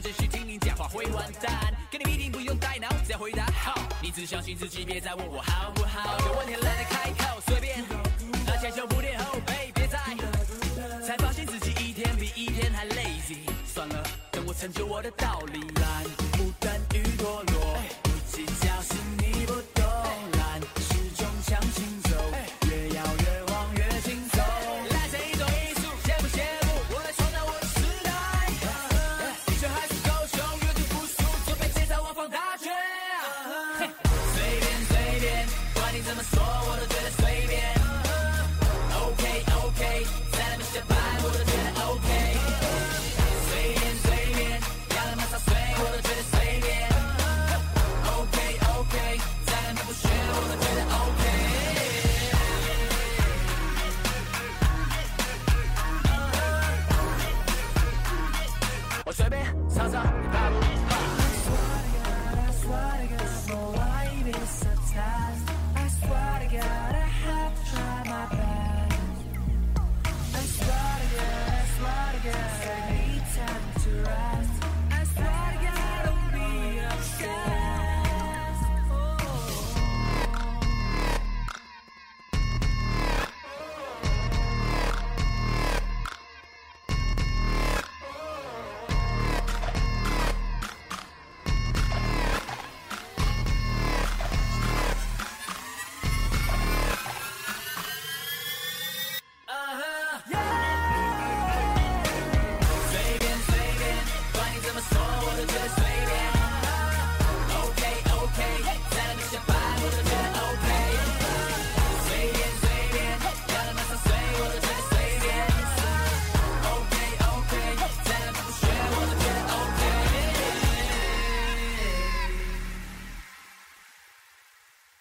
[0.00, 1.74] 只需，听你讲话会完蛋。
[1.90, 3.74] 跟你一定不用带脑，只要回答好。
[4.02, 6.18] 你只相信自己，别再问我好不好。
[6.26, 7.84] 有问题懒得开口，随便，
[8.46, 9.98] 而且就不贴后背，别再。
[11.06, 13.38] 才发现自己一天比一天还 lazy。
[13.66, 15.69] 算了，等我成就我的道理。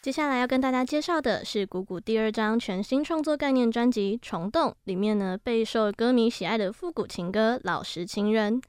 [0.01, 8.61] 接下来要跟大家介绍的是鼓鼓第二张全新创作概念专辑《虫洞》里面呢，备受歌迷喜爱的复古情歌《老实情人》。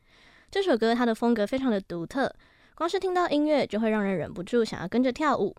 [0.50, 2.34] 这首歌它的风格非常的独特，
[2.74, 5.54] 光是听到音乐就会让人忍不住想要跟着跳舞。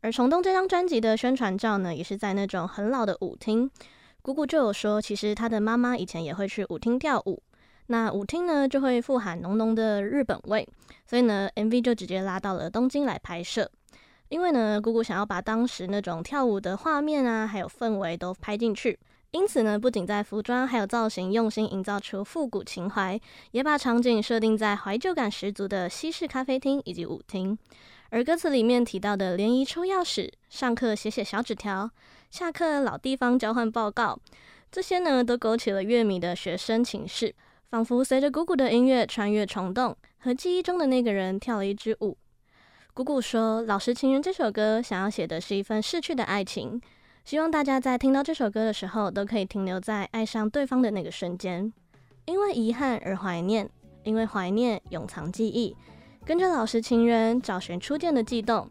[0.00, 3.70] 而《虫洞》这张专辑的宣传照呢，也是在那种很老的舞厅。
[4.22, 7.42] 鼓鼓就有说，其实他的妈妈以前也会去舞厅跳舞，
[7.88, 10.66] 那舞厅呢就会富含浓浓的日本味，
[11.06, 13.70] 所以呢，MV 就直接拉到了东京来拍摄。
[14.32, 18.98] 因为呢，姑姑想要把当时那种跳舞的画面啊，还有氛围都拍进去，
[19.32, 23.20] 因此呢，不仅在服装还有造型用心营造出复古情怀，
[23.50, 27.58] 也把场景设定在怀旧感十足的西式咖啡厅以及舞厅。
[28.08, 31.90] 而歌词里面提到的联谊抽钥匙、上课写写小纸条、
[32.30, 34.18] 下课老地方交换报告，
[34.70, 37.34] 这些呢，都勾起了乐迷的学生情绪，
[37.68, 42.16] 仿佛随着鼓鼓的音乐穿越虫洞，和记忆中的那个人跳了一支舞。
[42.94, 46.78] 姑姑说：“老实情人这首歌想要写的是一份逝去的爱情，
[47.24, 51.72] 希望大家在听到这首歌的时候，都可以停留在爱上对方的那个瞬间。
[52.26, 53.66] 因为遗憾而怀念，
[54.04, 55.74] 因为怀念永藏记忆，
[56.26, 58.68] 跟着老实情人找寻初见的悸动。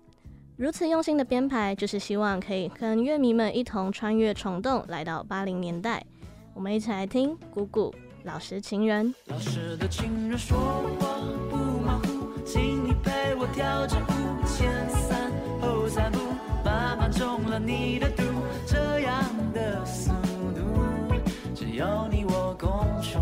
[0.56, 6.06] 如此用心的编排，就是希望可以跟乐迷们一同穿越虫洞，来到八零年代。
[6.54, 7.92] 我们一起来听姑姑
[8.24, 9.16] 老实情人。
[9.26, 10.56] 老实的情人说
[11.00, 11.18] 话
[11.50, 11.58] 不，
[13.04, 14.02] 陪我跳支舞。”
[14.46, 15.32] 前三
[15.62, 16.20] 后三步，
[16.64, 18.24] 慢慢中了你的毒，
[18.66, 19.24] 这样
[19.54, 20.12] 的速
[20.56, 20.62] 度，
[21.56, 22.70] 只有你我共
[23.02, 23.20] 处。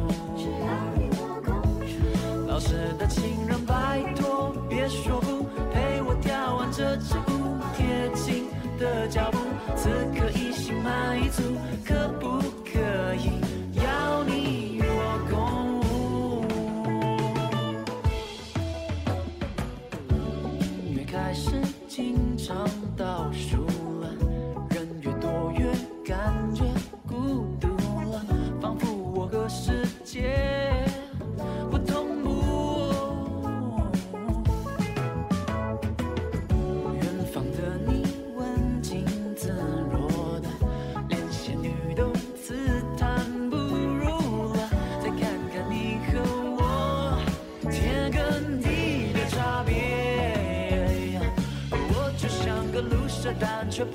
[2.47, 9.37] 老实的情人，拜托别说不，陪我跳完这支舞，贴近的脚步，
[9.77, 11.43] 此刻已心满意足，
[11.85, 12.38] 可不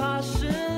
[0.05, 0.74] 她是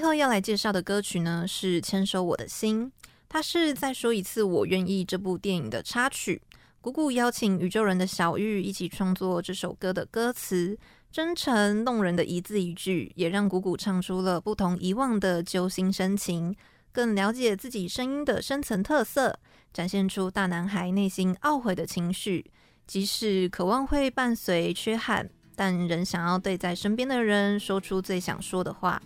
[0.00, 2.86] 最后要来介绍的歌曲呢，是《牵手我的心》，
[3.28, 6.40] 它是《再说一次我愿意》这部电影的插曲。
[6.80, 10.78] 鼓鼓邀请宇宙人的小玉一起创作这首歌的歌词，
[11.12, 16.56] 真诚动人的一字一句，也让鼓鼓唱出了不同遗忘的揪心深情，
[16.92, 19.38] 更了解自己声音的深层特色，
[19.70, 22.50] 展现出大男孩内心懊悔的情绪。
[22.86, 28.98] 即使渴望会伴随缺憾，但仍想要对在身边的人说出最想说的话。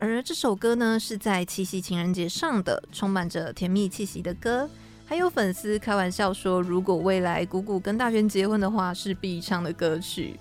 [0.00, 4.70] 而这首歌呢，是在七夕情人节上的，充满着甜蜜气息的歌。
[5.04, 10.38] 还有粉丝开玩笑说，如果未来鼓鼓跟大玄结婚的话，是必唱的歌曲。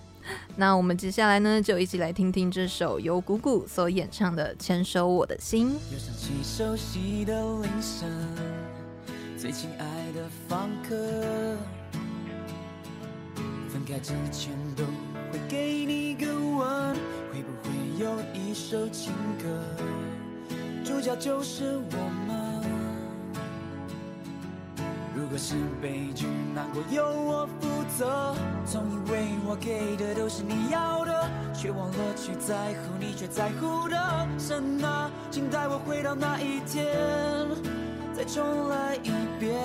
[0.55, 5.71] 那我们接下来呢，就一起来听听这首由鼓鼓所演唱的《牵手我的心》。
[9.39, 11.55] 最亲爱的访客，
[15.47, 16.95] 给你个吻，
[17.99, 19.47] 有一首情歌，
[20.85, 22.37] 主角就是我们？
[25.15, 27.67] 如果是悲剧，难过由我负
[27.97, 28.35] 责。
[28.67, 34.27] 总以为我给的都是你要的，却忘了去在乎你却在乎的。
[34.37, 36.85] 神啊，请带我回到那一天，
[38.15, 39.57] 再重来一遍。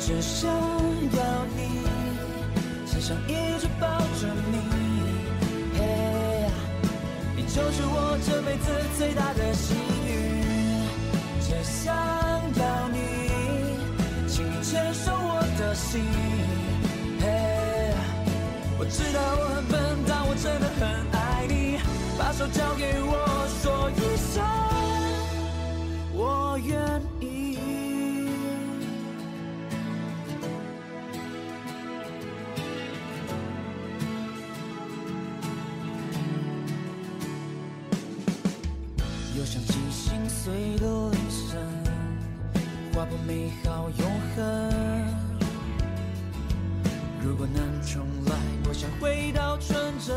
[0.00, 1.84] 只想要你，
[3.02, 4.56] 想一直抱着你。
[5.76, 6.46] 嘿，
[7.34, 9.76] 你就是我这辈子最大的幸
[10.06, 10.08] 运。
[11.40, 12.98] 只想要你，
[14.28, 16.00] 请你牵手我的心。
[17.20, 17.92] 嘿，
[18.78, 19.74] 我知道我很笨，
[20.06, 20.80] 但我真的很
[21.10, 21.80] 爱你。
[22.16, 23.10] 把手交给我，
[23.60, 24.40] 说一声
[26.14, 26.78] 我愿
[40.42, 41.56] 碎的铃声。
[42.92, 44.36] 划破美好永恒。
[47.22, 48.34] 如果能重来，
[48.68, 50.16] 我想回到纯真，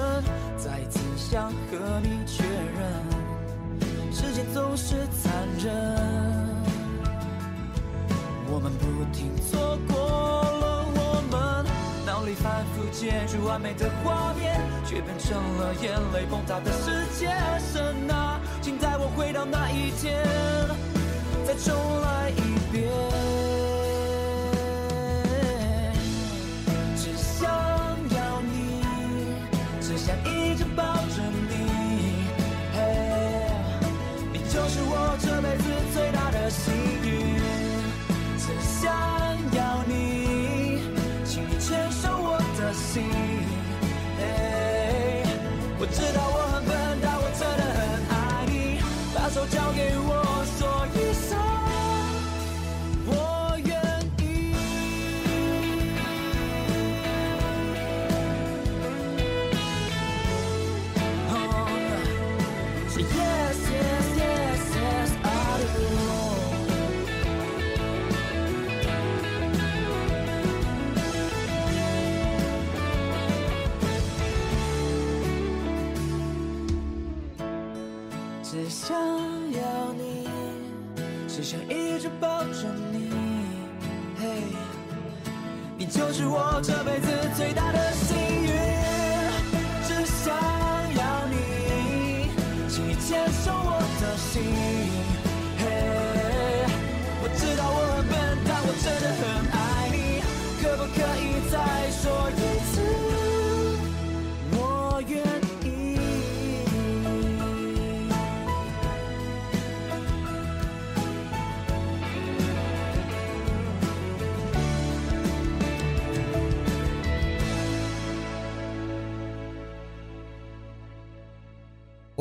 [0.57, 2.81] 再次想和你确认。
[4.11, 5.31] 时间总是残
[5.63, 5.71] 忍，
[8.49, 11.35] 我们不停错过了我们，
[12.03, 17.29] 脑里反复接触完美的画面，却变成了眼泪崩塌的世界。
[17.71, 18.24] 神啊，
[18.65, 20.25] 请带我回到那一天，
[21.45, 22.89] 再重来一遍。
[26.97, 27.45] 只想
[28.09, 28.81] 要你，
[29.79, 32.25] 只想一直抱着你。
[32.73, 32.81] 嘿，
[34.33, 35.63] 你就是我这辈子
[35.93, 37.37] 最大的幸运。
[38.39, 38.49] 只
[38.81, 38.91] 想
[39.53, 40.81] 要你，
[41.23, 43.03] 请你牵手我的心。
[44.17, 45.23] 嘿，
[45.77, 46.54] 我知道我
[49.35, 49.64] 手交
[86.37, 87.07] 我这辈子
[87.37, 88.49] 最大的幸运，
[89.87, 90.35] 只想
[90.97, 92.29] 要你，
[92.67, 94.74] 请你牵手我的心。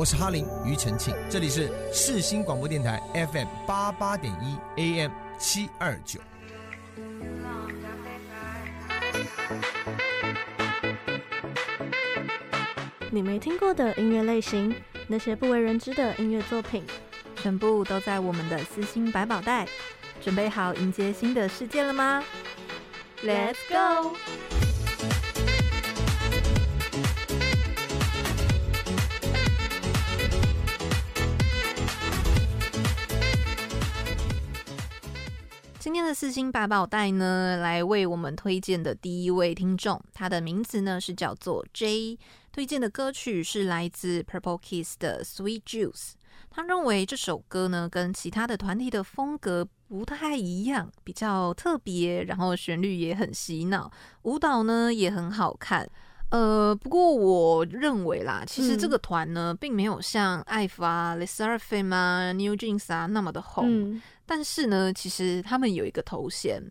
[0.05, 4.55] 我是哈林庾澄庆，这里是世新广播电台 FM 八八点一
[4.99, 6.19] AM 七二九。
[13.09, 14.75] 你没听过的音乐类型，
[15.07, 16.85] 那些不为人知的音乐作品，
[17.37, 19.67] 全部都在我们的私心百宝袋。
[20.21, 22.23] 准备好迎接新的世界了吗
[23.23, 24.15] ？Let's go！
[35.85, 42.17] 今天天的四星八宝袋呢，来为我们推荐的第一位听众，他的名字呢是叫做 J，
[42.51, 46.13] 推荐的歌曲是来自 Purple Kiss 的 Sweet Juice。
[46.49, 53.91] 他认为这首歌呢跟其他的团体的风格不太一样，比较特别，然后旋律也很洗脑，
[54.23, 55.87] 舞蹈呢也很好看。
[56.31, 66.63] 呃，不过我认为啦，其实这个团呢，嗯、并没有像 IVE 啊、LE SSERAFIM 啊、NewJeans 啊那么的红，嗯、但是呢，其实他们有一个头衔。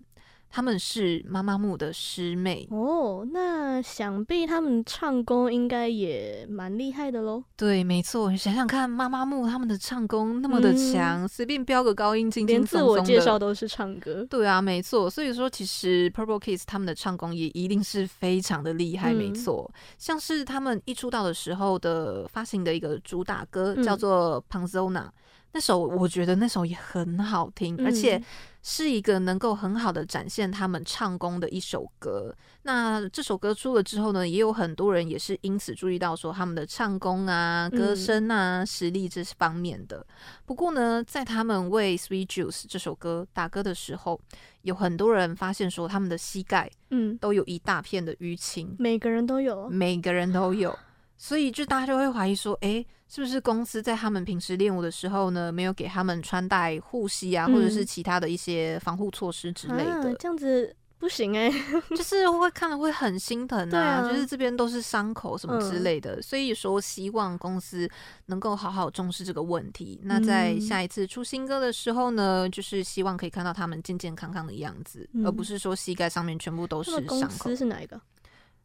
[0.57, 7.42] 他们是妈妈木的师妹哦，那想必他们唱功应该也蛮厉害的喽。
[7.57, 14.24] 对，没错，想想看，妈妈木他们的唱功那么的强，随、嗯、便飙个高音，轻轻松松的，连自我介绍都是唱歌。
[14.30, 15.11] 对啊，没错。
[15.11, 19.68] 所以说，其实 Purple Kiss 他们的唱功也一定是非常的厉害，嗯、没错。
[19.98, 25.07] 像是他们一出道的时候的发行的一个主打歌，叫做《Panzona》。
[25.55, 28.20] 那首我觉得那首也很好听，嗯、而且
[28.61, 32.34] 是一个能够很好的展现他们唱功的一首歌。
[32.62, 40.05] 那这首歌出了之后呢，也有很多人也是因此注意到说他们的唱功啊、歌声啊、嗯、实力这方面的。
[40.44, 44.20] 不过呢，在他们为《Sweet Juice》这首歌打歌的时候，
[44.62, 50.76] 有很多人发现说他们的膝盖嗯都有一大片的淤青，每个人都有，每个人都有。
[51.16, 60.10] 所以就大家就会怀疑说，哎、欸，是不是公司在他们平时练舞的时候呢，没有给他们穿戴护膝啊，嗯、或者是其他的一些防护措施之类的？
[60.10, 66.16] 啊、这样子不行哎、欸， 就是会看了会很心疼啊，啊就是这边都是伤口什么之类的。
[66.16, 67.88] 嗯、所以说，希望公司
[68.26, 70.00] 能够好好重视这个问题。
[70.02, 77.20] 那在下一次出新歌的时候呢，就是希望可以看到他们健健康康的样子，嗯、而不是说膝盖上面全部都是伤口。
[77.20, 78.00] 公司是哪一个？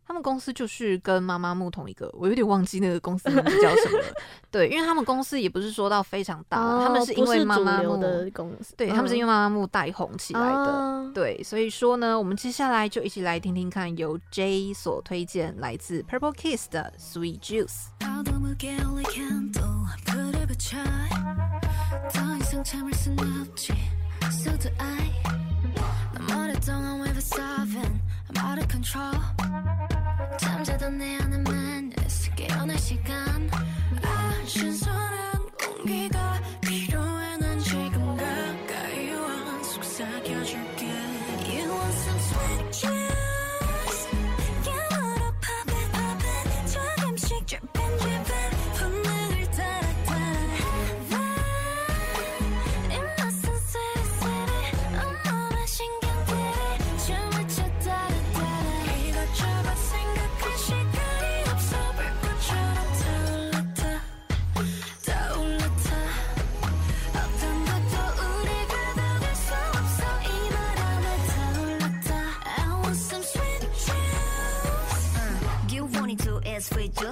[0.10, 4.06] 他们公司就是跟妈妈木同一个我有点忘记那个公司名字叫什么了
[4.50, 17.90] 对因为他们公司也不是说到非常大他们是因为妈妈木的公司对他们是因为妈妈木带红起来的对所以说呢我们接下来就一起来听听看由 j 所推荐来自 purple kiss 的 sweet juice
[30.38, 31.92] 잠자던 내 안에만
[32.36, 33.50] 깨어날 시간?
[34.04, 34.98] 아쉬운 손은
[35.62, 36.19] 공기가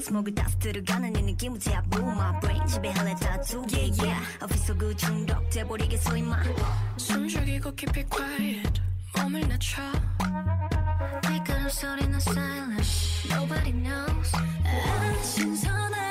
[0.07, 2.65] 스모그 다 들어가는 이 느낌은 제압부 My brain.
[2.65, 4.37] 집에 할래 다투 Yeah yeah.
[4.41, 6.43] 어피서 그 중독돼버리겠어 임마.
[6.95, 8.81] 숨 죽이고 keep it quiet.
[9.17, 9.81] 몸을 낮춰.
[11.21, 13.29] 발걸음 소리는 silence.
[13.29, 14.31] Nobody knows.
[14.63, 16.06] 아, 신선한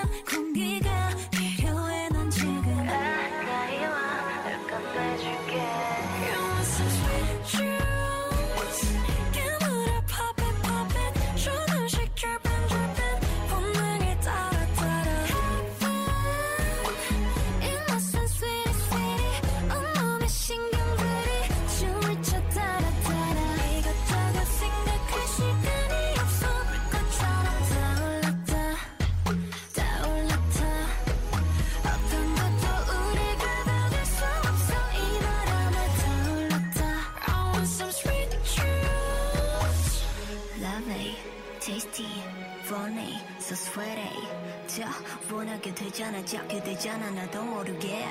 [45.97, 48.05] 되잖아 잡게 되잖아 나도 모르게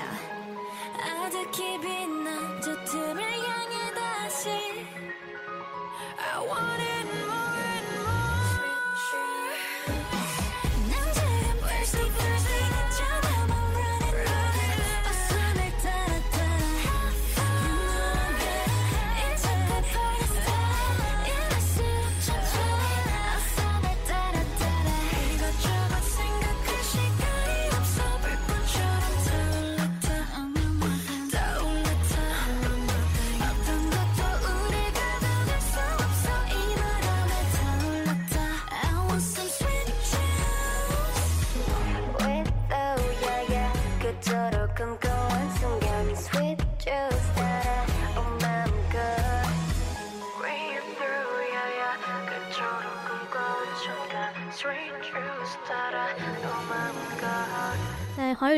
[0.92, 4.48] 아득히 빛난 저 틈을 향해 다시
[6.18, 7.45] I want it more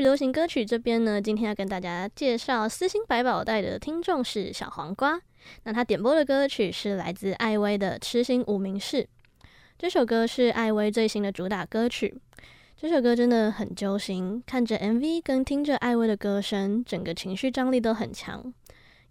[0.01, 5.21] 流行歌曲这边呢，今天要跟大家介绍私心百宝袋的听众是小黄瓜。
[5.65, 9.03] 那他点播的歌曲是来自艾薇的《痴心无名氏》。
[9.79, 12.21] 这首歌是艾薇最新的主打歌曲。
[12.77, 18.53] 这首歌真的很揪心，看着 MV 跟听着艾薇的歌声，整个情绪张力都很强。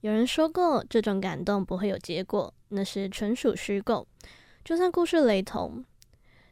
[0.01, 4.07] 有人说过，这种感动不会有结果，那是纯属虚构。
[4.63, 5.83] 就算故事雷同，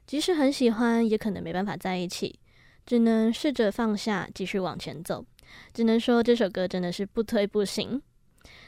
[0.07, 2.39] 即使很喜欢，也可能没办法在一起，
[2.85, 5.25] 只能试着放下，继续往前走。
[5.73, 8.01] 只能说这首歌真的是不推不行。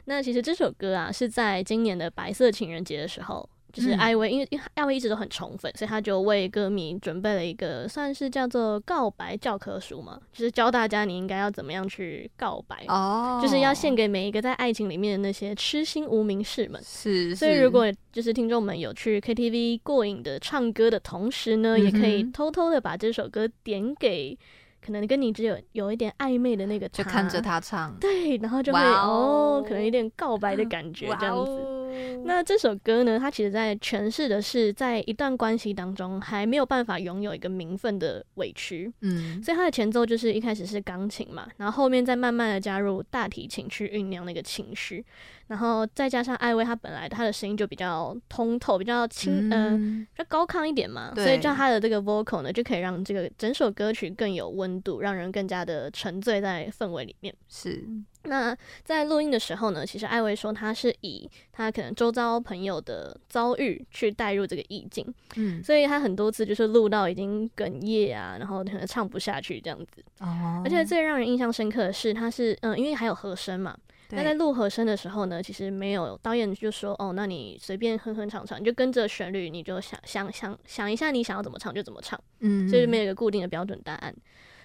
[0.05, 3.49] 那其实这首歌啊，是在今年的白色情人节的时候。
[3.73, 16.81] 就是艾薇，因为因为艾薇一直都很宠粉，所以他就为歌迷准备了一个算是叫做告白教科书嘛，就是教大家你应该要怎么样去告白哦，就是要献给每一个在爱情里面的那些痴心无名氏们。
[16.83, 24.37] 是，是，所以如果就是听众们有去 KTV 过瘾的唱歌的同时呢，嗯、也可以偷偷的把这首歌点给。
[24.79, 31.51] 可能跟你只有有一点暧昧的那个，就看着他唱，对，然后就会哦，可能有点告白的感 觉这样子。
[32.23, 45.05] 那这首歌呢，它其实在诠释的是在一段关系当中还没有办法拥有一个名分的委屈，嗯，所以它的前奏就是一开始是钢琴嘛，然后后面再慢慢的加入大提琴去酝酿那个情绪。
[45.47, 57.33] 然后再加上艾薇，她本来她的声音就比较通透，比较轻，嗯，就、呃、高亢一点嘛，所以叫她的这个 vocal 呢，就可以让这个整首歌曲更有温度，让人更加的沉醉在氛围里面。
[57.47, 57.81] 是。
[58.27, 65.05] 那在录音的时候呢，其实艾薇说她是以她可能周遭朋友的遭遇去带入这个意境，
[65.35, 70.03] 嗯，所以她很多次就是录到已经哽咽啊，然后可能唱不下去这样子。
[70.19, 70.61] 哦。
[70.63, 73.77] 而且最让人印象深刻的是，她是嗯，因为还有和声嘛。
[74.09, 84.15] 那在录和声的时候呢，其实没有导演就说哦，那你随便哼哼唱唱，你就跟着旋律，你就想想想想一下你想要怎么唱就怎么唱，嗯，所以没有一个固定的标准答案。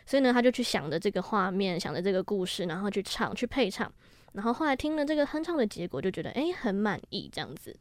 [0.06, 3.90] 所以呢，他就去想着这个画面，想着这个故事，然后去唱，去配唱。
[4.32, 7.76] 然后后来听了这个哼唱的结果，就觉得诶，很满意这样子。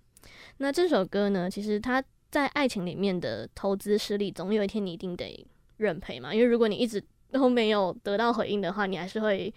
[0.58, 5.46] 那这首歌呢，其实他在爱情里面的投资失利，总有一天你一定得
[5.78, 9.54] 认赔嘛，因为如果你一直都没有得到回应的话，你还是会。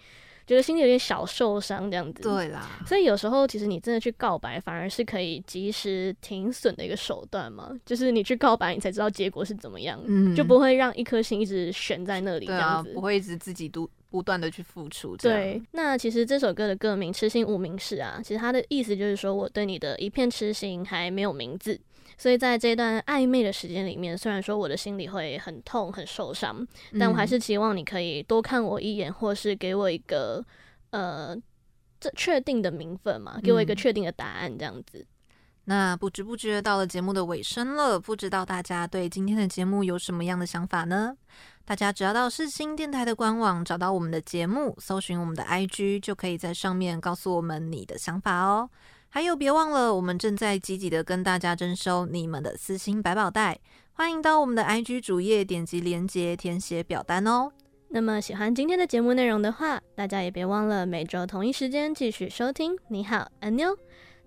[0.47, 2.23] 觉得心里有点小受伤，这样子。
[2.23, 2.79] 对啦。
[2.85, 7.71] 所以有时候，其实你真的去告白，反而是可以及时停损的一个手段嘛。
[7.85, 12.93] 就是你去告白，你才知道结果是怎么样，嗯，就不会让一颗心一直悬在那里，这样子。
[12.93, 15.17] 不会一直自己都不断的去付出。
[15.17, 15.61] 对。
[15.71, 21.79] 那其实这首歌的歌名《痴心无名氏》啊，其实它的意思就是说我对你的一片痴心还没有名字。
[22.17, 26.65] 所以在这段暧昧的时间里面，虽然说我的心里会很痛、很受伤，
[26.99, 30.43] 但我还是期望你可以多看我一眼，或是给我一个
[30.91, 31.35] 呃
[31.99, 34.99] 这确定的名分嘛，给我一个确定的答案，这样子。
[34.99, 35.07] 嗯。
[35.67, 41.17] 那不知不觉到了节目的尾声了，不知道大家对今天的节目有什么样的想法呢？
[41.65, 48.69] 大家只要到世新电台的官网找到我们的节目，搜寻我们的 IG，就可以在上面告诉我们你的想法哦。
[49.15, 53.57] 还有，别忘了，我们正在积极的跟大家征收你们的私心百宝袋，
[53.93, 57.49] 欢迎到我们的 IG 主页点击链接填写表单哦。
[57.87, 62.77] 那么喜欢今天的节目内容的话，大家也别忘了每周同一时间继续收听。
[62.89, 63.77] 你好，安妞。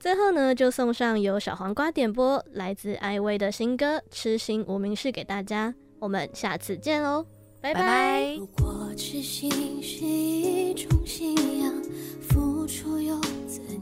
[0.00, 5.74] 最后呢，就送上由小黄瓜点播来自艾薇的新歌《痴心无名氏》给大家。
[5.98, 7.26] 我们下次见喽，
[7.60, 8.36] 拜拜。
[8.38, 11.74] 如果痴心是一种信仰，
[12.22, 13.77] 付出又怎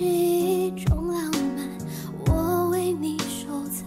[0.00, 1.68] 是一种浪漫，
[2.26, 3.84] 我为你收藏。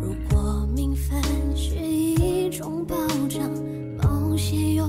[0.00, 1.20] 如果名分
[1.54, 2.96] 是一种保
[3.28, 3.50] 障，
[3.98, 4.86] 冒险又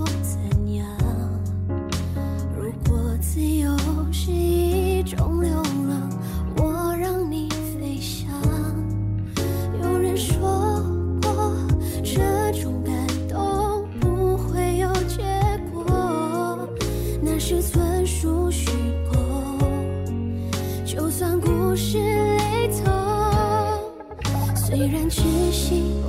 [25.14, 26.03] 痴心。